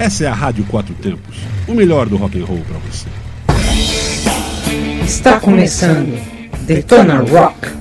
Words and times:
Essa 0.00 0.24
é 0.24 0.28
a 0.28 0.32
Rádio 0.32 0.64
Quatro 0.64 0.94
Tempos, 0.94 1.36
o 1.68 1.74
melhor 1.74 2.08
do 2.08 2.16
rock 2.16 2.40
and 2.40 2.46
roll 2.46 2.62
para 2.66 2.78
você. 2.78 3.06
Está 5.04 5.38
começando 5.38 6.18
Detona 6.62 7.18
Rock. 7.18 7.79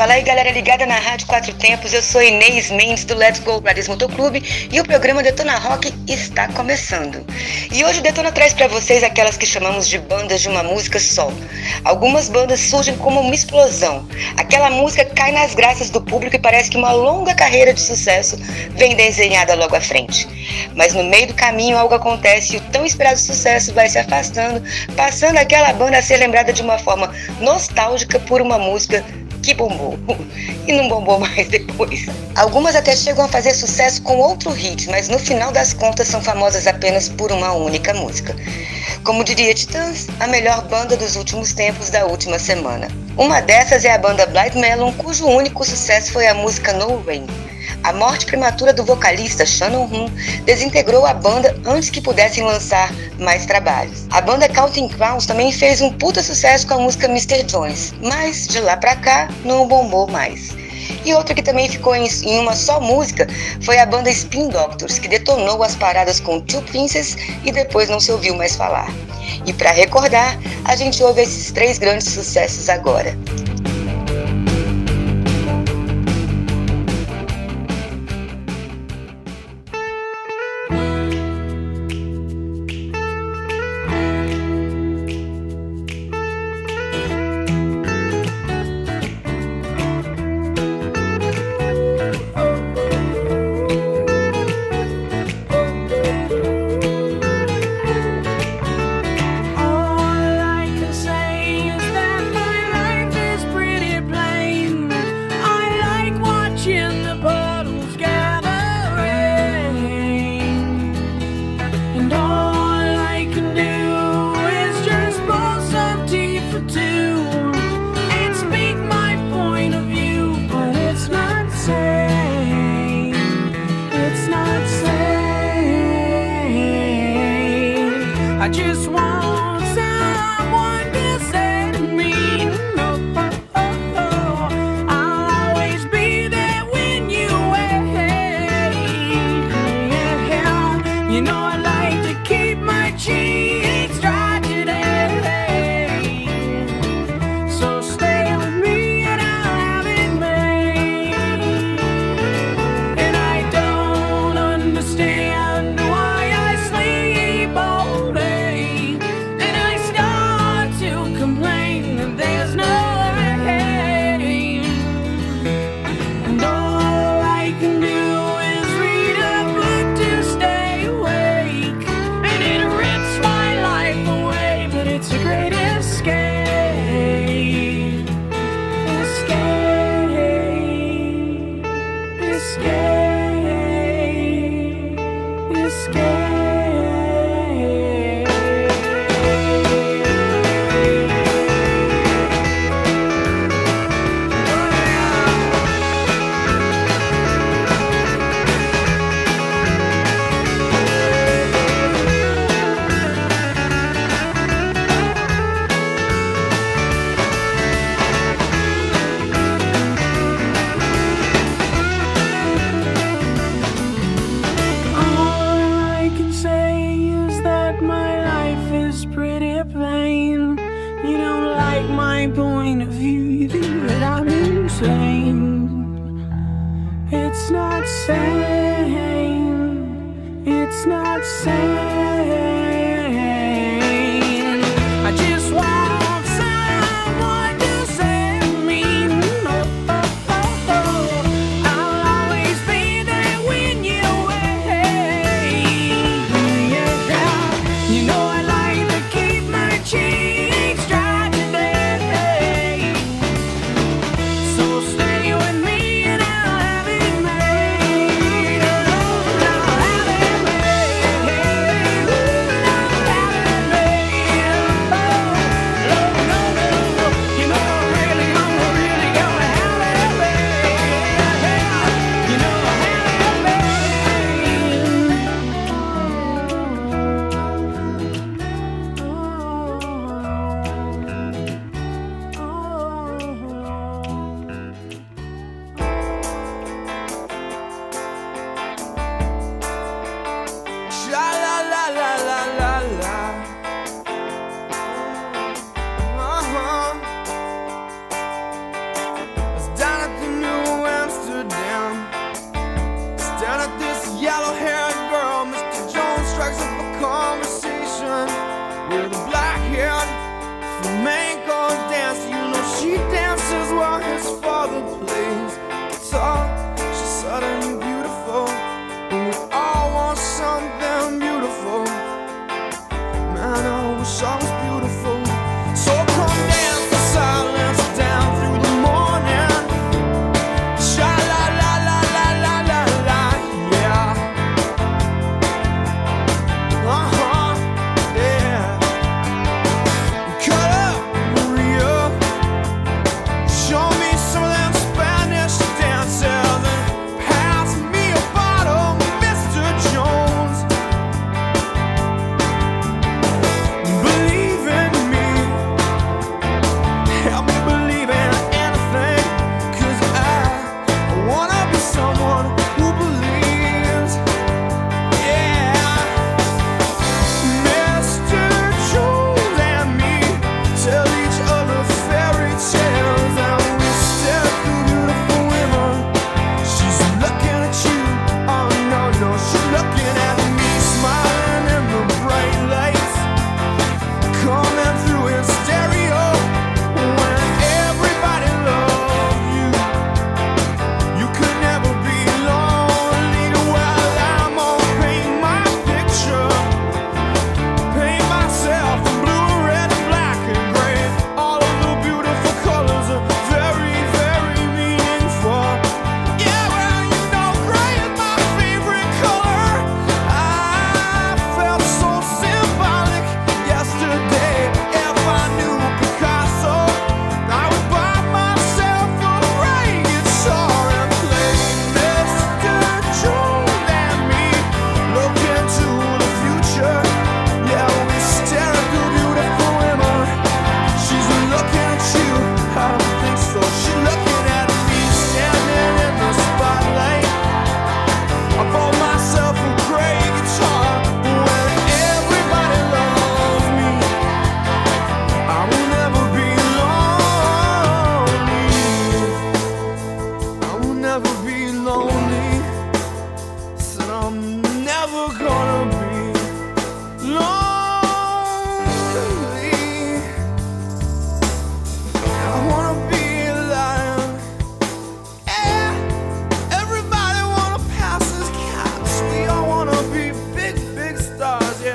Fala 0.00 0.14
aí, 0.14 0.22
galera 0.22 0.50
ligada 0.50 0.86
na 0.86 0.98
Rádio 0.98 1.26
Quatro 1.26 1.52
Tempos. 1.52 1.92
Eu 1.92 2.00
sou 2.00 2.22
Inês 2.22 2.70
Mendes 2.70 3.04
do 3.04 3.14
Let's 3.14 3.38
Go 3.40 3.60
Brothers 3.60 3.86
Motoclube 3.86 4.42
e 4.72 4.80
o 4.80 4.82
programa 4.82 5.22
Detona 5.22 5.58
Rock 5.58 5.92
está 6.08 6.48
começando. 6.48 7.22
E 7.70 7.84
hoje 7.84 8.00
o 8.00 8.02
Detona 8.02 8.32
traz 8.32 8.54
para 8.54 8.66
vocês 8.66 9.02
aquelas 9.04 9.36
que 9.36 9.44
chamamos 9.44 9.86
de 9.86 9.98
bandas 9.98 10.40
de 10.40 10.48
uma 10.48 10.62
música 10.62 10.98
só. 10.98 11.30
Algumas 11.84 12.30
bandas 12.30 12.60
surgem 12.60 12.96
como 12.96 13.20
uma 13.20 13.34
explosão. 13.34 14.08
Aquela 14.38 14.70
música 14.70 15.04
cai 15.04 15.32
nas 15.32 15.54
graças 15.54 15.90
do 15.90 16.00
público 16.00 16.34
e 16.34 16.38
parece 16.38 16.70
que 16.70 16.78
uma 16.78 16.92
longa 16.92 17.34
carreira 17.34 17.74
de 17.74 17.82
sucesso 17.82 18.38
vem 18.70 18.96
desenhada 18.96 19.54
logo 19.54 19.76
à 19.76 19.82
frente. 19.82 20.26
Mas 20.74 20.94
no 20.94 21.04
meio 21.04 21.26
do 21.26 21.34
caminho 21.34 21.76
algo 21.76 21.94
acontece 21.94 22.54
e 22.54 22.56
o 22.56 22.62
tão 22.72 22.86
esperado 22.86 23.18
sucesso 23.18 23.74
vai 23.74 23.86
se 23.86 23.98
afastando, 23.98 24.62
passando 24.96 25.36
aquela 25.36 25.74
banda 25.74 25.98
a 25.98 26.02
ser 26.02 26.16
lembrada 26.16 26.54
de 26.54 26.62
uma 26.62 26.78
forma 26.78 27.12
nostálgica 27.38 28.18
por 28.18 28.40
uma 28.40 28.58
música 28.58 29.04
que 29.42 29.54
bombou 29.54 29.98
e 30.66 30.72
não 30.72 30.88
bombou 30.88 31.18
mais 31.18 31.48
depois. 31.48 32.06
Algumas 32.34 32.76
até 32.76 32.94
chegam 32.94 33.24
a 33.24 33.28
fazer 33.28 33.54
sucesso 33.54 34.02
com 34.02 34.18
outro 34.18 34.50
hit, 34.50 34.88
mas 34.90 35.08
no 35.08 35.18
final 35.18 35.52
das 35.52 35.72
contas 35.72 36.08
são 36.08 36.22
famosas 36.22 36.66
apenas 36.66 37.08
por 37.08 37.32
uma 37.32 37.52
única 37.52 37.92
música. 37.94 38.36
Como 39.04 39.24
diria 39.24 39.54
Titãs, 39.54 40.08
a 40.20 40.26
melhor 40.26 40.62
banda 40.68 40.96
dos 40.96 41.16
últimos 41.16 41.52
tempos 41.52 41.90
da 41.90 42.06
última 42.06 42.38
semana. 42.38 42.88
Uma 43.16 43.40
dessas 43.40 43.84
é 43.84 43.92
a 43.92 43.98
banda 43.98 44.26
Blind 44.26 44.54
Melon, 44.54 44.92
cujo 44.92 45.26
único 45.26 45.64
sucesso 45.64 46.12
foi 46.12 46.26
a 46.26 46.34
música 46.34 46.72
No 46.72 47.02
Rain. 47.02 47.26
A 47.82 47.92
morte 47.92 48.26
prematura 48.26 48.72
do 48.72 48.84
vocalista 48.84 49.46
Shannon 49.46 49.84
Hoon 49.84 50.10
desintegrou 50.44 51.06
a 51.06 51.14
banda 51.14 51.56
antes 51.64 51.90
que 51.90 52.00
pudessem 52.00 52.44
lançar 52.44 52.92
mais 53.18 53.46
trabalhos. 53.46 54.06
A 54.10 54.20
banda 54.20 54.48
Counting 54.48 54.88
Crowns 54.88 55.26
também 55.26 55.52
fez 55.52 55.80
um 55.80 55.92
puta 55.92 56.22
sucesso 56.22 56.66
com 56.66 56.74
a 56.74 56.78
música 56.78 57.06
Mr. 57.06 57.42
Jones, 57.44 57.94
mas 58.02 58.46
de 58.46 58.60
lá 58.60 58.76
pra 58.76 58.96
cá 58.96 59.28
não 59.44 59.66
bombou 59.66 60.06
mais. 60.06 60.50
E 61.04 61.14
outra 61.14 61.34
que 61.34 61.42
também 61.42 61.68
ficou 61.68 61.94
em, 61.94 62.08
uma 62.38 62.54
só 62.54 62.80
música 62.80 63.26
foi 63.62 63.78
a 63.78 63.86
banda 63.86 64.10
Spin 64.10 64.48
Doctors, 64.48 64.98
que 64.98 65.08
detonou 65.08 65.62
as 65.62 65.74
paradas 65.74 66.20
com 66.20 66.40
Two 66.40 66.62
Princess 66.62 67.16
e 67.44 67.52
depois 67.52 67.88
não 67.88 68.00
se 68.00 68.12
ouviu 68.12 68.34
mais 68.36 68.56
falar. 68.56 68.92
E 69.46 69.52
para 69.52 69.70
recordar, 69.70 70.38
a 70.64 70.76
gente 70.76 71.02
ouve 71.02 71.22
esses 71.22 71.50
três 71.50 71.78
grandes 71.78 72.08
sucessos 72.08 72.68
agora. 72.68 73.16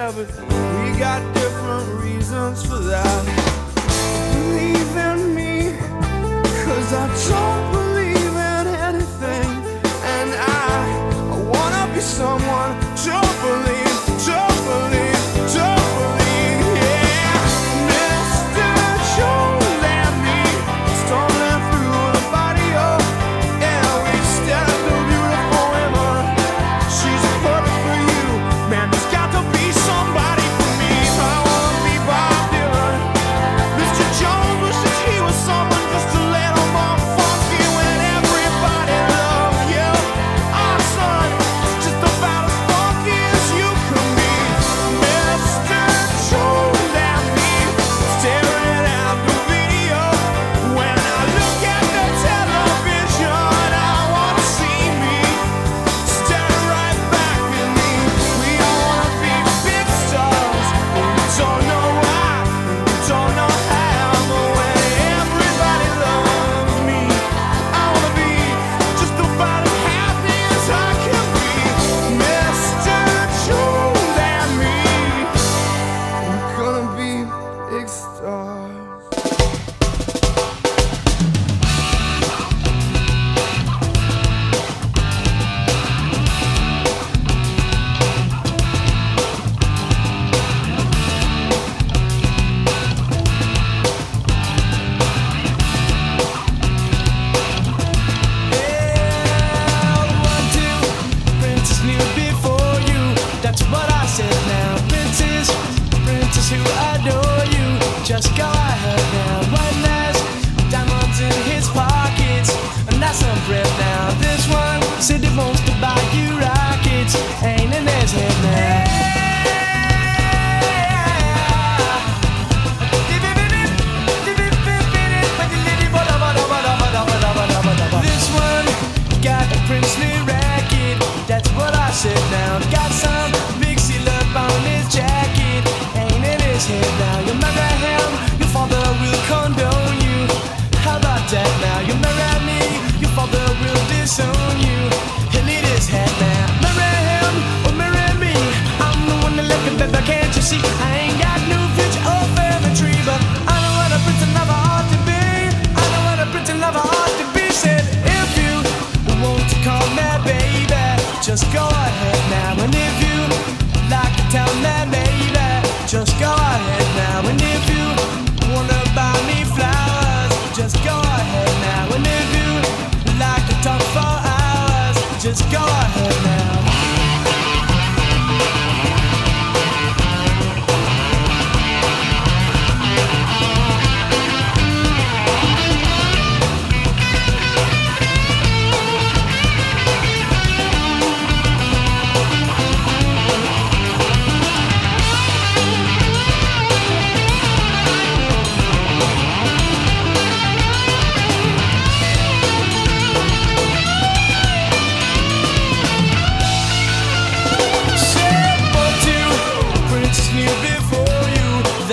yeah, 0.05 0.11
but 0.11 0.27
we 0.93 0.99
got 0.99 1.33
different 1.33 2.03
reasons 2.03 2.63
for 2.63 2.77
that. 2.77 3.25
Believe 4.33 4.97
in 4.97 5.35
me. 5.35 5.44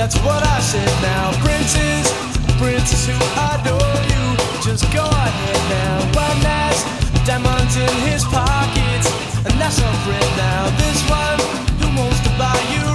that's 0.03 0.19
what 0.27 0.43
I 0.45 0.59
said 0.59 0.95
now. 1.01 1.31
Princess, 1.47 2.11
princess 2.59 3.07
who 3.07 3.15
adore 3.55 3.99
you, 4.11 4.25
just 4.67 4.83
go 4.93 5.05
ahead 5.07 5.63
now. 5.71 5.97
One 6.27 6.39
has 6.43 6.77
diamonds 7.25 7.77
in 7.77 7.95
his 8.11 8.25
pockets, 8.25 9.07
and 9.47 9.55
that's 9.61 9.79
a 9.79 9.93
friend 10.03 10.31
now. 10.37 10.63
This 10.83 10.99
one 11.09 11.39
who 11.79 11.87
wants 12.01 12.19
to 12.27 12.31
buy 12.37 12.59
you. 12.75 12.92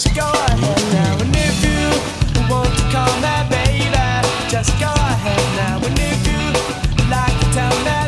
just 0.00 0.16
go 0.16 0.24
ahead 0.24 0.82
now. 0.94 1.18
If 1.20 1.60
you 1.62 2.48
want 2.48 2.72
to 2.74 2.84
call 2.88 3.12
me 3.20 3.36
baby, 3.50 3.84
just 4.48 4.72
go 4.80 4.88
ahead 4.88 5.44
now. 5.60 5.76
If 5.84 6.24
you 6.24 6.40
like 7.12 7.36
to 7.40 7.46
tell 7.52 7.76
me 7.84 8.00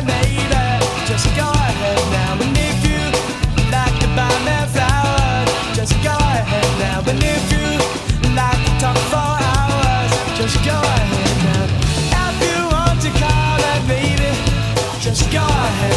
just 1.05 1.29
go 1.37 1.45
ahead 1.45 2.01
now. 2.09 2.33
If 2.41 2.81
you 2.89 3.01
like 3.69 3.93
to 4.01 4.07
buy 4.17 4.33
me 4.41 4.57
flowers, 4.73 5.49
just 5.77 5.93
go 6.01 6.15
ahead 6.17 6.69
now. 6.81 7.03
If 7.05 7.51
you 7.53 7.67
like 8.33 8.61
to 8.65 8.71
talk 8.81 8.97
for 9.13 9.29
hours, 9.45 10.11
just 10.35 10.57
go 10.65 10.73
ahead 10.73 11.37
now. 11.45 11.69
If 12.25 12.41
you 12.41 12.57
want 12.73 13.01
to 13.05 13.09
call 13.21 13.57
me 13.61 13.73
baby, 13.87 14.31
just 14.99 15.31
go 15.31 15.45
ahead. 15.45 15.92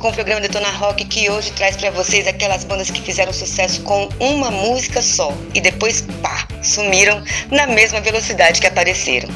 Com 0.00 0.08
o 0.08 0.12
programa 0.14 0.40
Detona 0.40 0.70
Rock 0.70 1.04
que 1.04 1.30
hoje 1.30 1.52
traz 1.52 1.76
para 1.76 1.90
vocês 1.90 2.26
aquelas 2.26 2.64
bandas 2.64 2.90
que 2.90 3.02
fizeram 3.02 3.34
sucesso 3.34 3.82
com 3.82 4.08
uma 4.18 4.50
música 4.50 5.02
só 5.02 5.30
e 5.54 5.60
depois, 5.60 6.00
pá, 6.22 6.48
sumiram 6.62 7.22
na 7.50 7.66
mesma 7.66 8.00
velocidade 8.00 8.62
que 8.62 8.66
apareceram. 8.66 9.28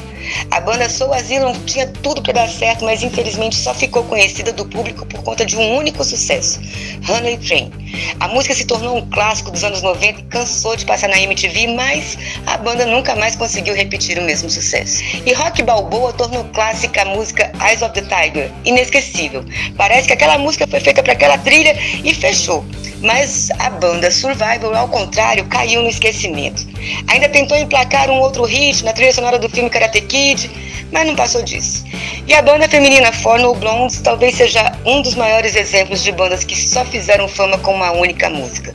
A 0.49 0.59
banda 0.59 0.89
Soul 0.89 1.13
Asylum 1.13 1.53
tinha 1.65 1.85
tudo 1.87 2.21
para 2.21 2.33
dar 2.33 2.49
certo, 2.49 2.83
mas 2.83 3.03
infelizmente 3.03 3.55
só 3.55 3.75
ficou 3.75 4.03
conhecida 4.05 4.51
do 4.51 4.65
público 4.65 5.05
por 5.05 5.21
conta 5.21 5.45
de 5.45 5.55
um 5.55 5.77
único 5.77 6.03
sucesso, 6.03 6.59
Honey 7.07 7.37
Train. 7.37 7.71
A 8.19 8.27
música 8.27 8.53
se 8.53 8.65
tornou 8.65 8.97
um 8.97 9.09
clássico 9.09 9.51
dos 9.51 9.63
anos 9.63 9.81
90 9.81 10.19
e 10.19 10.23
cansou 10.23 10.75
de 10.75 10.85
passar 10.85 11.07
na 11.09 11.19
MTV, 11.19 11.67
mas 11.75 12.17
a 12.45 12.57
banda 12.57 12.85
nunca 12.85 13.15
mais 13.15 13.35
conseguiu 13.35 13.75
repetir 13.75 14.17
o 14.17 14.23
mesmo 14.23 14.49
sucesso. 14.49 15.01
E 15.25 15.33
Rock 15.33 15.63
Balboa 15.63 16.13
tornou 16.13 16.43
clássica 16.45 17.03
a 17.03 17.05
música 17.05 17.51
Eyes 17.61 17.81
of 17.81 17.93
the 17.93 18.01
Tiger, 18.01 18.51
inesquecível. 18.65 19.43
Parece 19.77 20.07
que 20.07 20.13
aquela 20.13 20.37
música 20.37 20.67
foi 20.67 20.79
feita 20.79 21.03
para 21.03 21.13
aquela 21.13 21.37
trilha 21.37 21.75
e 22.03 22.13
fechou. 22.13 22.65
Mas 23.05 23.51
a 23.59 23.69
banda 23.69 24.09
Survival, 24.09 24.73
ao 24.73 24.87
contrário, 24.87 25.45
caiu 25.45 25.83
no 25.83 25.89
esquecimento. 25.89 26.65
Ainda 27.07 27.29
tentou 27.29 27.55
emplacar 27.55 28.09
um 28.09 28.19
outro 28.19 28.43
hit 28.45 28.83
na 28.83 28.93
trilha 28.93 29.13
sonora 29.13 29.37
do 29.37 29.47
filme 29.47 29.69
Karate 29.69 30.01
Kid, 30.01 30.49
mas 30.91 31.05
não 31.05 31.15
passou 31.15 31.43
disso. 31.43 31.85
E 32.27 32.33
a 32.33 32.41
banda 32.41 32.67
feminina 32.67 33.11
For 33.11 33.37
No 33.37 33.53
Blondes 33.53 34.01
talvez 34.01 34.35
seja 34.35 34.71
um 34.83 35.03
dos 35.03 35.13
maiores 35.13 35.55
exemplos 35.55 36.01
de 36.01 36.11
bandas 36.11 36.43
que 36.43 36.55
só 36.55 36.83
fizeram 36.83 37.27
fama 37.27 37.59
com 37.59 37.75
uma 37.75 37.91
única 37.91 38.27
música. 38.27 38.73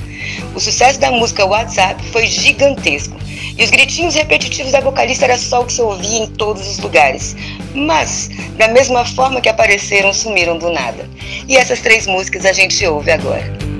O 0.54 0.60
sucesso 0.60 1.00
da 1.00 1.10
música 1.10 1.44
WhatsApp 1.44 2.00
foi 2.12 2.28
gigantesco. 2.28 3.18
E 3.58 3.64
os 3.64 3.70
gritinhos 3.70 4.14
repetitivos 4.14 4.70
da 4.70 4.80
vocalista 4.80 5.24
era 5.24 5.36
só 5.36 5.62
o 5.62 5.66
que 5.66 5.72
se 5.72 5.82
ouvia 5.82 6.20
em 6.20 6.28
todos 6.28 6.68
os 6.68 6.78
lugares. 6.78 7.34
Mas, 7.74 8.30
da 8.56 8.68
mesma 8.68 9.04
forma 9.04 9.40
que 9.40 9.48
apareceram, 9.48 10.14
sumiram 10.14 10.56
do 10.56 10.70
nada. 10.70 11.08
E 11.48 11.56
essas 11.56 11.80
três 11.80 12.06
músicas 12.06 12.46
a 12.46 12.52
gente 12.52 12.86
ouve 12.86 13.10
agora. 13.10 13.70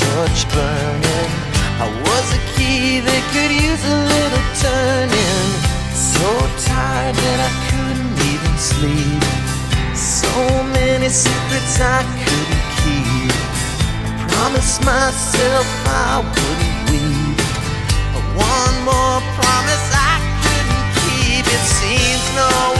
Touch 0.00 0.48
burning. 0.54 1.30
I 1.84 1.86
was 2.04 2.26
a 2.32 2.40
key 2.56 3.00
that 3.00 3.22
could 3.32 3.52
use 3.52 3.84
a 3.84 3.98
little 4.14 4.46
turning. 4.64 5.48
So 5.92 6.24
tired 6.64 7.16
that 7.20 7.38
I 7.48 7.52
couldn't 7.68 8.16
even 8.32 8.54
sleep. 8.56 9.22
So 9.92 10.32
many 10.72 11.08
secrets 11.08 11.76
I 11.80 12.00
couldn't 12.24 12.66
keep. 12.80 13.36
I 14.08 14.24
promised 14.32 14.80
myself 14.88 15.68
I 15.84 16.24
wouldn't 16.32 16.80
weep. 16.88 17.40
But 18.16 18.24
one 18.40 18.76
more 18.88 19.20
promise 19.36 19.86
I 19.92 20.16
couldn't 20.40 20.86
keep. 21.04 21.44
It 21.44 21.64
seems 21.76 22.24
no 22.40 22.79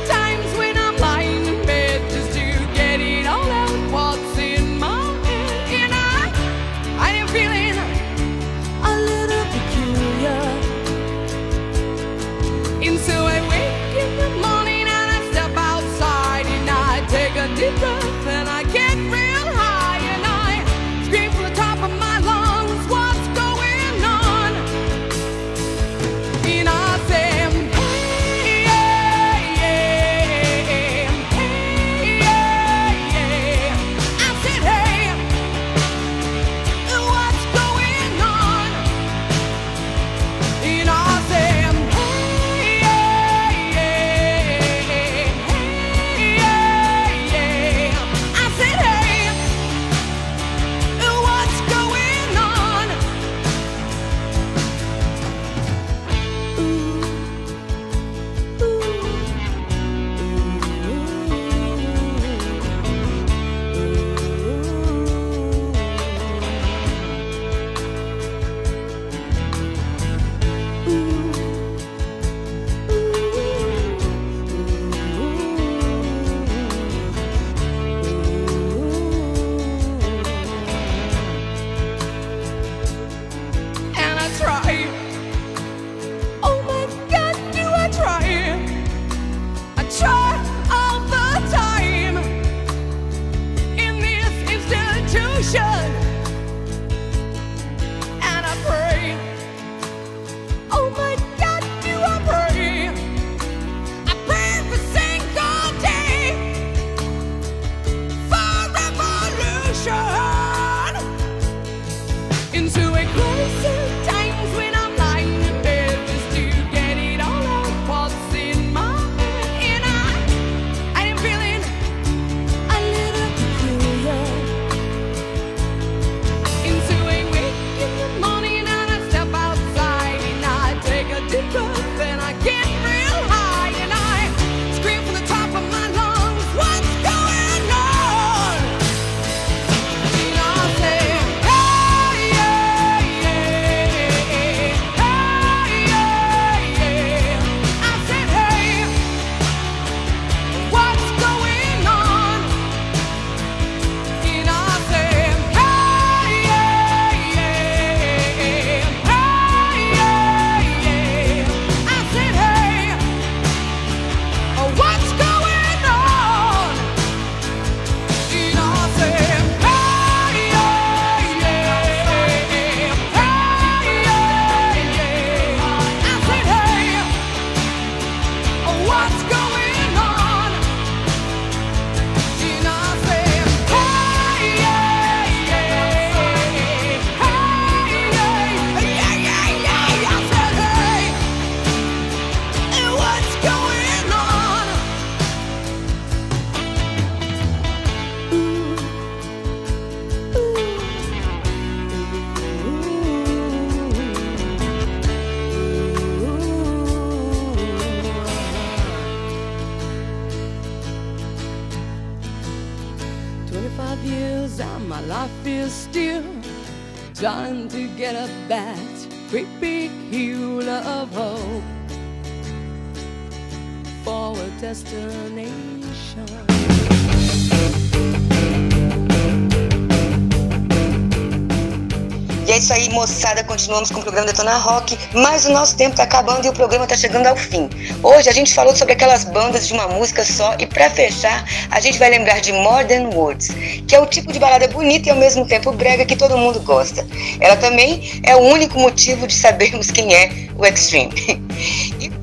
Continuamos 233.31 233.89
com 233.89 233.99
o 233.99 234.03
programa 234.03 234.27
Detona 234.27 234.57
Rock, 234.57 234.97
mas 235.13 235.45
o 235.45 235.51
nosso 235.51 235.77
tempo 235.77 235.95
tá 235.95 236.03
acabando 236.03 236.45
e 236.45 236.49
o 236.49 236.53
programa 236.53 236.85
tá 236.85 236.97
chegando 236.97 237.27
ao 237.27 237.35
fim. 237.35 237.69
Hoje 238.03 238.27
a 238.27 238.31
gente 238.33 238.53
falou 238.53 238.75
sobre 238.75 238.93
aquelas 238.93 239.23
bandas 239.23 239.67
de 239.67 239.73
uma 239.73 239.87
música 239.87 240.25
só 240.25 240.53
e 240.59 240.67
para 240.67 240.89
fechar, 240.89 241.45
a 241.71 241.79
gente 241.79 241.97
vai 241.97 242.09
lembrar 242.09 242.41
de 242.41 242.51
Modern 242.51 243.05
Words, 243.15 243.47
que 243.87 243.95
é 243.95 243.99
o 244.01 244.05
tipo 244.05 244.33
de 244.33 244.39
balada 244.39 244.67
bonita 244.67 245.07
e 245.07 245.11
ao 245.11 245.17
mesmo 245.17 245.45
tempo 245.45 245.71
brega 245.71 246.05
que 246.05 246.15
todo 246.15 246.37
mundo 246.37 246.59
gosta. 246.59 247.07
Ela 247.39 247.55
também 247.55 248.21
é 248.23 248.35
o 248.35 248.39
único 248.39 248.77
motivo 248.77 249.25
de 249.25 249.33
sabermos 249.33 249.89
quem 249.89 250.13
é 250.13 250.29
o 250.57 250.65
Extreme. 250.65 251.41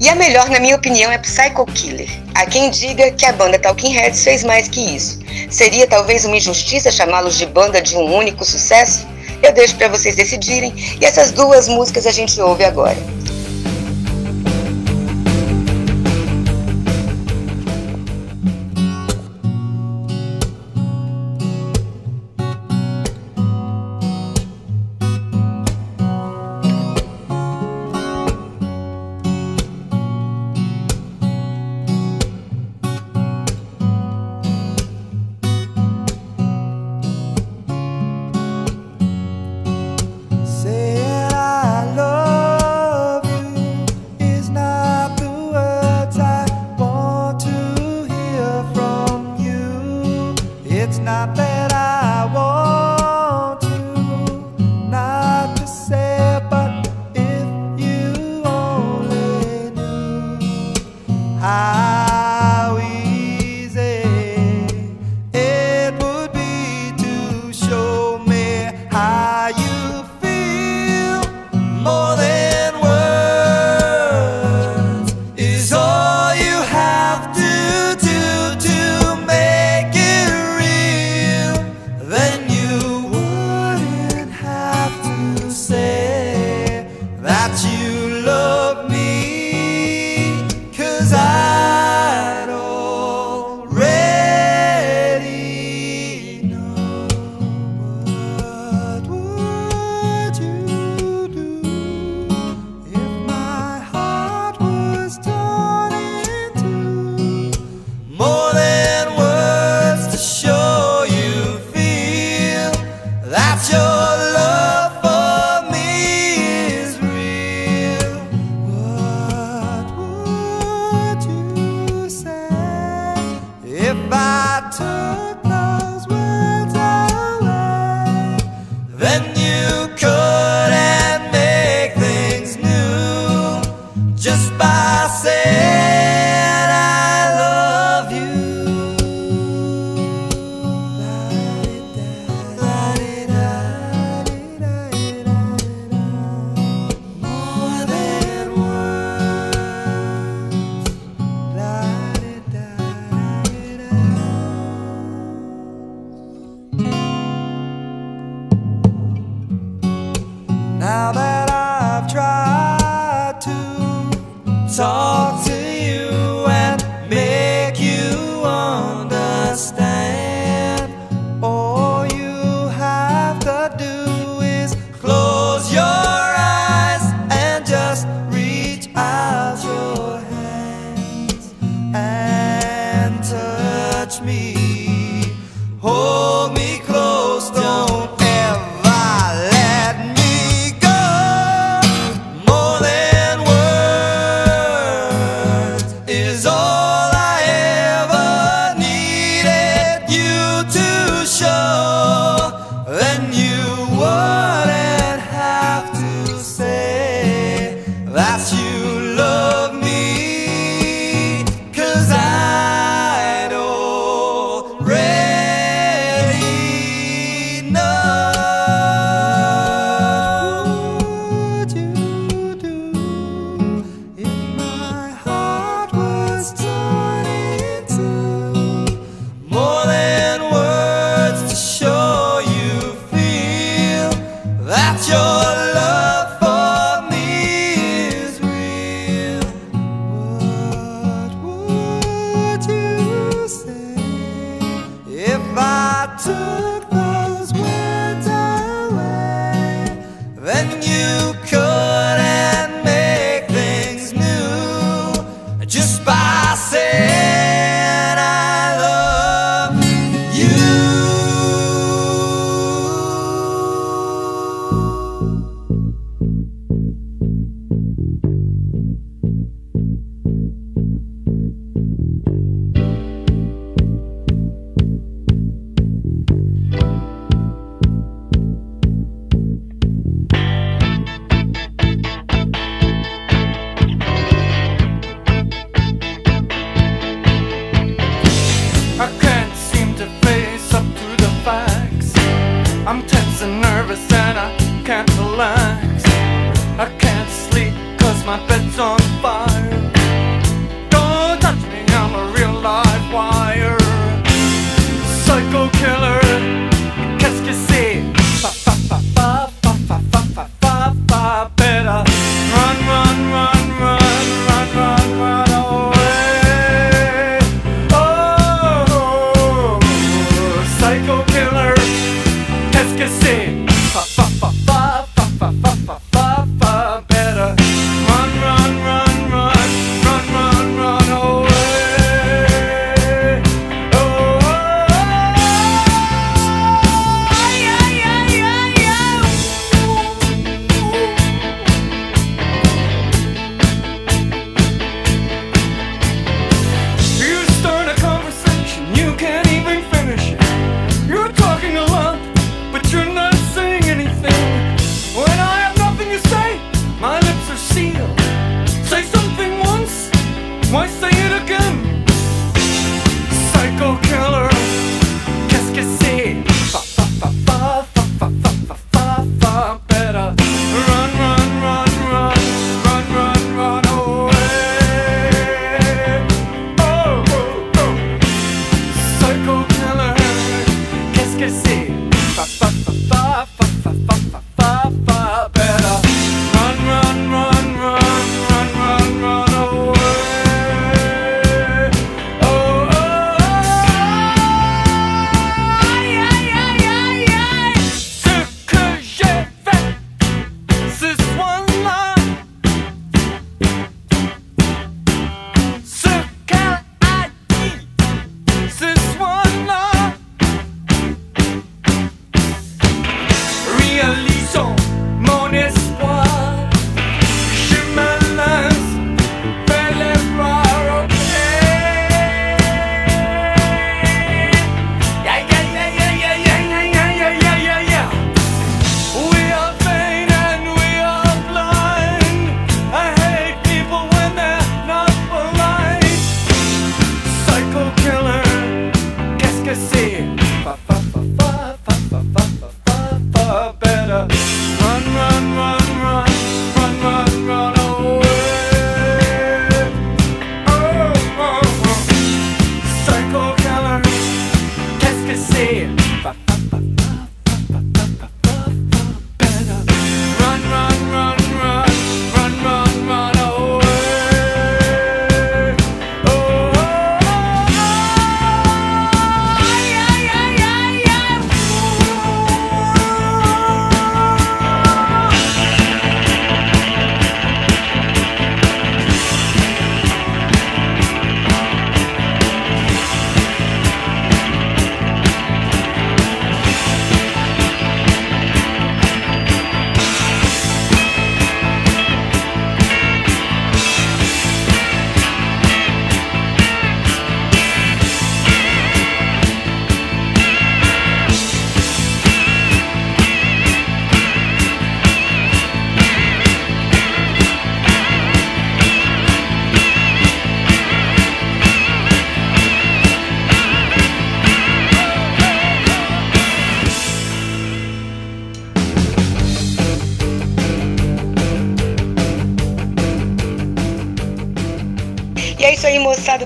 E 0.00 0.08
a 0.08 0.14
melhor, 0.14 0.48
na 0.48 0.60
minha 0.60 0.76
opinião, 0.76 1.10
é 1.10 1.18
Psycho 1.18 1.64
Killer. 1.66 2.08
Há 2.34 2.46
quem 2.46 2.70
diga 2.70 3.10
que 3.12 3.24
a 3.24 3.32
banda 3.32 3.58
Talking 3.58 3.92
Heads 3.92 4.22
fez 4.22 4.44
mais 4.44 4.68
que 4.68 4.80
isso. 4.80 5.18
Seria 5.50 5.86
talvez 5.86 6.24
uma 6.24 6.36
injustiça 6.36 6.90
chamá-los 6.90 7.36
de 7.36 7.46
banda 7.46 7.80
de 7.82 7.96
um 7.96 8.14
único 8.14 8.44
sucesso? 8.44 9.06
Eu 9.42 9.52
deixo 9.52 9.76
para 9.76 9.88
vocês 9.88 10.16
decidirem 10.16 10.72
e 11.00 11.04
essas 11.04 11.30
duas 11.32 11.68
músicas 11.68 12.06
a 12.06 12.10
gente 12.10 12.40
ouve 12.40 12.64
agora. 12.64 12.96